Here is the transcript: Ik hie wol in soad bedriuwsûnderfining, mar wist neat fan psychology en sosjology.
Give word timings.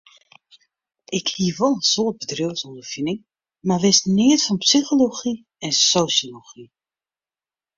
Ik 1.17 1.25
hie 1.35 1.51
wol 1.57 1.75
in 1.79 1.85
soad 1.91 2.15
bedriuwsûnderfining, 2.21 3.19
mar 3.67 3.81
wist 3.85 4.05
neat 4.17 4.41
fan 4.45 4.59
psychology 4.65 5.33
en 5.67 5.71
sosjology. 5.91 6.65